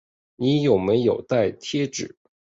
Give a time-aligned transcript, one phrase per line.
[0.35, 2.17] 你有没有带贴纸